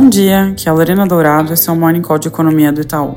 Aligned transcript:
Bom 0.00 0.08
dia, 0.08 0.54
que 0.56 0.68
é 0.68 0.70
a 0.70 0.74
Lorena 0.76 1.04
Dourado, 1.04 1.52
esse 1.52 1.68
é 1.68 1.72
o 1.72 1.76
Morning 1.76 2.02
Call 2.02 2.20
de 2.20 2.28
Economia 2.28 2.70
do 2.70 2.80
Itaú. 2.80 3.16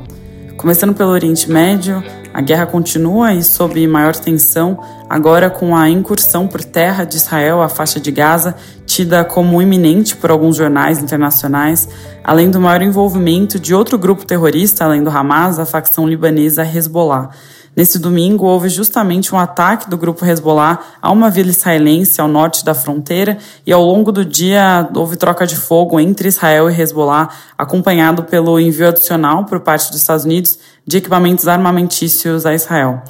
Começando 0.56 0.92
pelo 0.92 1.10
Oriente 1.10 1.48
Médio, 1.48 2.02
a 2.34 2.40
guerra 2.40 2.66
continua 2.66 3.32
e 3.32 3.40
sob 3.44 3.86
maior 3.86 4.16
tensão, 4.16 4.82
agora 5.08 5.48
com 5.48 5.76
a 5.76 5.88
incursão 5.88 6.48
por 6.48 6.64
terra 6.64 7.04
de 7.04 7.14
Israel 7.14 7.62
à 7.62 7.68
faixa 7.68 8.00
de 8.00 8.10
Gaza, 8.10 8.56
tida 8.92 9.24
como 9.24 9.62
iminente 9.62 10.14
por 10.14 10.30
alguns 10.30 10.54
jornais 10.54 10.98
internacionais, 10.98 11.88
além 12.22 12.50
do 12.50 12.60
maior 12.60 12.82
envolvimento 12.82 13.58
de 13.58 13.74
outro 13.74 13.98
grupo 13.98 14.26
terrorista, 14.26 14.84
além 14.84 15.02
do 15.02 15.08
Hamas, 15.08 15.58
a 15.58 15.64
facção 15.64 16.06
libanesa 16.06 16.62
Hezbollah. 16.62 17.30
Nesse 17.74 17.98
domingo, 17.98 18.44
houve 18.44 18.68
justamente 18.68 19.34
um 19.34 19.38
ataque 19.38 19.88
do 19.88 19.96
grupo 19.96 20.26
Hezbollah 20.26 20.78
a 21.00 21.10
uma 21.10 21.30
vila 21.30 21.48
israelense 21.48 22.20
ao 22.20 22.28
norte 22.28 22.62
da 22.66 22.74
fronteira 22.74 23.38
e 23.66 23.72
ao 23.72 23.82
longo 23.82 24.12
do 24.12 24.26
dia 24.26 24.86
houve 24.94 25.16
troca 25.16 25.46
de 25.46 25.56
fogo 25.56 25.98
entre 25.98 26.28
Israel 26.28 26.68
e 26.68 26.78
Hezbollah, 26.78 27.30
acompanhado 27.56 28.24
pelo 28.24 28.60
envio 28.60 28.86
adicional 28.86 29.46
por 29.46 29.60
parte 29.60 29.90
dos 29.90 30.02
Estados 30.02 30.26
Unidos 30.26 30.58
de 30.86 30.98
equipamentos 30.98 31.48
armamentícios 31.48 32.44
a 32.44 32.52
Israel. 32.52 33.02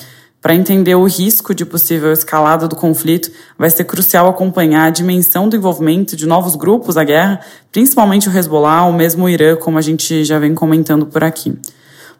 Para 0.42 0.56
entender 0.56 0.96
o 0.96 1.04
risco 1.04 1.54
de 1.54 1.64
possível 1.64 2.12
escalada 2.12 2.66
do 2.66 2.74
conflito, 2.74 3.30
vai 3.56 3.70
ser 3.70 3.84
crucial 3.84 4.28
acompanhar 4.28 4.86
a 4.86 4.90
dimensão 4.90 5.48
do 5.48 5.54
envolvimento 5.54 6.16
de 6.16 6.26
novos 6.26 6.56
grupos 6.56 6.96
à 6.96 7.04
guerra, 7.04 7.38
principalmente 7.70 8.28
o 8.28 8.36
Hezbollah 8.36 8.84
ou 8.86 8.92
mesmo 8.92 9.26
o 9.26 9.28
Irã, 9.28 9.54
como 9.54 9.78
a 9.78 9.80
gente 9.80 10.24
já 10.24 10.40
vem 10.40 10.52
comentando 10.52 11.06
por 11.06 11.22
aqui. 11.22 11.56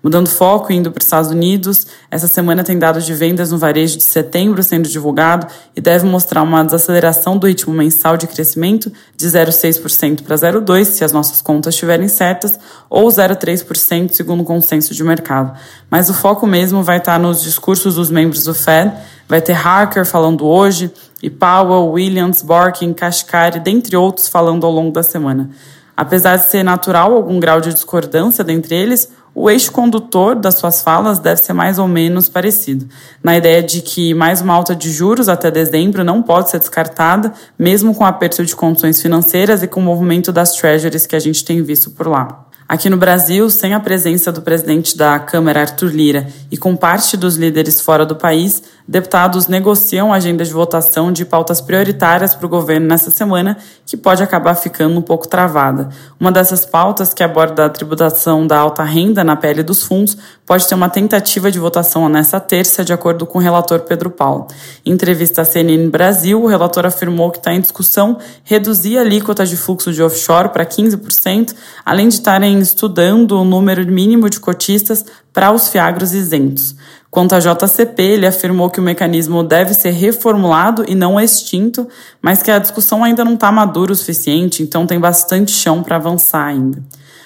Mudando 0.03 0.29
foco 0.29 0.73
e 0.73 0.77
indo 0.77 0.91
para 0.91 1.01
os 1.01 1.07
Estados 1.07 1.31
Unidos, 1.31 1.87
essa 2.11 2.27
semana 2.27 2.65
tem 2.65 2.77
dados 2.77 3.07
de 3.07 3.15
vendas 3.15 3.53
no 3.53 3.59
varejo 3.59 3.97
de 3.97 4.03
setembro 4.03 4.61
sendo 4.61 4.89
divulgado 4.89 5.47
e 5.77 5.81
deve 5.81 6.05
mostrar 6.05 6.43
uma 6.43 6.65
desaceleração 6.65 7.39
do 7.39 7.47
ritmo 7.47 7.73
mensal 7.73 8.17
de 8.17 8.27
crescimento 8.27 8.93
de 9.17 9.29
0,6% 9.29 10.23
para 10.23 10.35
0,2% 10.35 10.85
se 10.87 11.05
as 11.05 11.13
nossas 11.13 11.41
contas 11.41 11.75
estiverem 11.75 12.09
certas, 12.09 12.59
ou 12.91 13.07
0,3% 13.07 14.13
segundo 14.13 14.41
o 14.41 14.45
consenso 14.45 14.93
de 14.93 15.05
mercado. 15.05 15.57
Mas 15.89 16.11
o 16.11 16.15
foco 16.15 16.49
mesmo 16.49 16.83
vai 16.83 16.99
estar 16.99 17.21
nos 17.21 17.41
discursos 17.41 17.95
dos 17.95 18.11
membros 18.11 18.43
do 18.43 18.55
Fed, 18.55 18.93
vai 19.29 19.41
ter 19.41 19.53
Harker 19.53 20.05
falando 20.05 20.45
hoje, 20.45 20.91
e 21.23 21.31
Powell, 21.31 21.93
Williams, 21.93 22.43
Borkin, 22.43 22.93
Kashkari, 22.93 23.61
dentre 23.61 23.97
outros, 23.97 24.27
falando 24.27 24.67
ao 24.67 24.73
longo 24.73 24.91
da 24.91 25.05
semana. 25.05 25.49
Apesar 25.97 26.37
de 26.37 26.47
ser 26.47 26.65
natural 26.65 27.15
algum 27.15 27.39
grau 27.39 27.61
de 27.61 27.73
discordância 27.73 28.43
dentre 28.43 28.75
eles, 28.75 29.09
o 29.35 29.49
eixo 29.49 29.73
condutor 29.73 30.35
das 30.35 30.57
suas 30.57 30.83
falas 30.83 31.19
deve 31.19 31.43
ser 31.43 31.53
mais 31.53 31.79
ou 31.79 31.89
menos 31.89 32.29
parecido, 32.29 32.87
na 33.23 33.37
ideia 33.37 33.63
de 33.63 33.81
que 33.81 34.13
mais 34.13 34.41
uma 34.41 34.55
alta 34.55 34.77
de 34.77 34.91
juros 34.91 35.29
até 35.29 35.51
dezembro 35.51 36.05
não 36.05 36.23
pode 36.23 36.51
ser 36.51 36.59
descartada, 36.59 37.33
mesmo 37.59 37.95
com 37.95 38.05
aperto 38.05 38.45
de 38.45 38.55
condições 38.55 39.01
financeiras 39.01 39.63
e 39.63 39.69
com 39.69 39.81
o 39.81 39.83
movimento 39.83 40.33
das 40.33 40.53
treasuries 40.53 41.07
que 41.07 41.17
a 41.17 41.21
gente 41.21 41.45
tem 41.45 41.63
visto 41.63 41.91
por 41.91 42.07
lá. 42.07 42.47
Aqui 42.73 42.89
no 42.89 42.97
Brasil, 42.97 43.51
sem 43.51 43.75
a 43.75 43.81
presença 43.81 44.33
do 44.33 44.41
presidente 44.41 44.97
da 44.97 45.19
Câmara, 45.19 45.61
Arthur 45.61 45.91
Lira, 45.91 46.27
e 46.51 46.57
com 46.57 46.75
parte 46.75 47.19
dos 47.19 47.37
líderes 47.37 47.83
fora 47.83 48.07
do 48.07 48.17
país, 48.17 48.63
deputados 48.89 49.47
negociam 49.47 50.11
a 50.11 50.17
agenda 50.17 50.43
de 50.43 50.55
votação 50.55 51.13
de 51.13 51.27
pautas 51.27 51.61
prioritárias 51.61 52.35
para 52.35 52.47
o 52.47 52.49
governo 52.49 52.87
nessa 52.87 53.11
semana, 53.11 53.59
que 53.85 53.95
pode 53.95 54.23
acabar 54.23 54.55
ficando 54.55 54.99
um 54.99 55.03
pouco 55.03 55.29
travada. 55.29 55.91
Uma 56.19 56.33
dessas 56.33 56.65
pautas, 56.65 57.13
que 57.13 57.23
aborda 57.23 57.67
a 57.67 57.69
tributação 57.69 58.47
da 58.47 58.59
alta 58.59 58.83
renda 58.83 59.23
na 59.23 59.37
pele 59.37 59.63
dos 59.63 59.83
fundos, 59.83 60.17
pode 60.47 60.67
ter 60.67 60.75
uma 60.75 60.89
tentativa 60.89 61.51
de 61.51 61.59
votação 61.59 62.09
nessa 62.09 62.41
terça, 62.41 62.83
de 62.83 62.93
acordo 62.93 63.27
com 63.27 63.39
o 63.39 63.43
relator 63.43 63.81
Pedro 63.81 64.11
Paulo. 64.11 64.47
Em 64.85 64.93
entrevista 64.93 65.43
à 65.43 65.45
CNN 65.45 65.91
Brasil, 65.91 66.43
o 66.43 66.47
relator 66.47 66.87
afirmou 66.87 67.31
que 67.31 67.37
está 67.37 67.53
em 67.53 67.61
discussão 67.61 68.17
reduzir 68.45 68.97
a 68.97 69.03
alíquota 69.03 69.45
de 69.45 69.59
fluxo 69.59 69.93
de 69.93 70.03
offshore 70.03 70.49
para 70.49 70.65
15%, 70.65 71.55
além 71.85 72.09
de 72.09 72.15
estarem 72.15 72.62
estudando 72.63 73.33
o 73.33 73.45
número 73.45 73.85
mínimo 73.87 74.31
de 74.31 74.41
cotistas 74.41 75.05
para 75.33 75.53
os 75.53 75.69
fiagros 75.69 76.15
isentos. 76.15 76.75
Quanto 77.11 77.35
à 77.35 77.39
JCP, 77.39 78.03
ele 78.03 78.27
afirmou 78.27 78.71
que 78.71 78.81
o 78.81 78.83
mecanismo 78.83 79.43
deve 79.43 79.75
ser 79.75 79.91
reformulado 79.91 80.85
e 80.89 80.95
não 80.95 81.21
extinto, 81.21 81.87
mas 82.23 82.43
que 82.43 82.51
a 82.51 82.59
discussão 82.59 83.05
ainda 83.05 83.23
não 83.23 83.35
está 83.35 83.53
madura 83.53 83.93
o 83.93 83.95
suficiente, 83.95 84.63
então 84.63 84.87
tem 84.87 84.99
bastante 84.99 85.51
chão 85.51 85.83
para 85.83 85.97
avançar 85.97 86.47
ainda. 86.47 86.83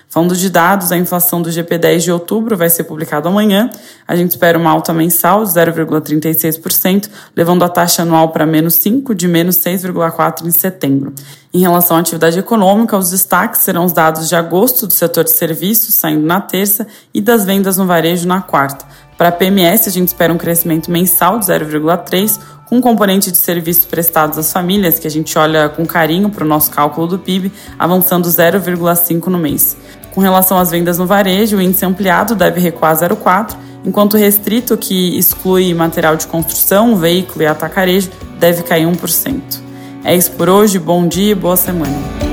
Falando 0.08 0.36
de 0.36 0.48
dados, 0.48 0.92
a 0.92 0.96
inflação 0.96 1.42
do 1.42 1.50
GP10 1.50 1.98
de 1.98 2.12
outubro 2.12 2.56
vai 2.56 2.70
ser 2.70 2.84
publicado 2.84 3.28
amanhã. 3.28 3.68
A 4.06 4.14
gente 4.14 4.30
espera 4.30 4.56
uma 4.56 4.70
alta 4.70 4.94
mensal 4.94 5.44
de 5.44 5.50
0,36%, 5.50 7.10
levando 7.34 7.64
a 7.64 7.68
taxa 7.68 8.02
anual 8.02 8.30
para 8.30 8.46
menos 8.46 8.74
5, 8.74 9.14
de 9.14 9.26
menos 9.26 9.56
6,4% 9.58 10.46
em 10.46 10.50
setembro. 10.50 11.12
Em 11.52 11.58
relação 11.58 11.96
à 11.96 12.00
atividade 12.00 12.38
econômica, 12.38 12.96
os 12.96 13.10
destaques 13.10 13.60
serão 13.60 13.84
os 13.84 13.92
dados 13.92 14.28
de 14.28 14.36
agosto 14.36 14.86
do 14.86 14.92
setor 14.92 15.24
de 15.24 15.32
serviços, 15.32 15.94
saindo 15.94 16.24
na 16.24 16.40
terça, 16.40 16.86
e 17.12 17.20
das 17.20 17.44
vendas 17.44 17.76
no 17.76 17.84
varejo 17.84 18.28
na 18.28 18.40
quarta. 18.40 18.86
Para 19.18 19.28
a 19.28 19.32
PMS, 19.32 19.88
a 19.88 19.92
gente 19.92 20.08
espera 20.08 20.32
um 20.32 20.38
crescimento 20.38 20.90
mensal 20.90 21.38
de 21.38 21.46
0,3%, 21.46 22.38
com 22.66 22.78
um 22.78 22.80
componente 22.80 23.30
de 23.30 23.38
serviços 23.38 23.84
prestados 23.84 24.36
às 24.36 24.52
famílias, 24.52 24.98
que 24.98 25.06
a 25.06 25.10
gente 25.10 25.38
olha 25.38 25.68
com 25.68 25.86
carinho 25.86 26.28
para 26.28 26.44
o 26.44 26.46
nosso 26.46 26.70
cálculo 26.70 27.06
do 27.06 27.18
PIB, 27.18 27.52
avançando 27.78 28.28
0,5% 28.28 29.26
no 29.28 29.38
mês. 29.38 29.76
Com 30.16 30.22
relação 30.22 30.56
às 30.56 30.70
vendas 30.70 30.96
no 30.96 31.04
varejo, 31.04 31.58
o 31.58 31.60
índice 31.60 31.84
ampliado 31.84 32.34
deve 32.34 32.58
recuar 32.58 32.96
0,4%, 32.96 33.54
enquanto 33.84 34.14
o 34.14 34.16
restrito, 34.16 34.74
que 34.74 35.14
exclui 35.18 35.74
material 35.74 36.16
de 36.16 36.26
construção, 36.26 36.96
veículo 36.96 37.42
e 37.42 37.46
atacarejo, 37.46 38.10
deve 38.40 38.62
cair 38.62 38.86
1%. 38.86 39.60
É 40.02 40.16
isso 40.16 40.32
por 40.32 40.48
hoje, 40.48 40.78
bom 40.78 41.06
dia 41.06 41.32
e 41.32 41.34
boa 41.34 41.54
semana. 41.54 42.25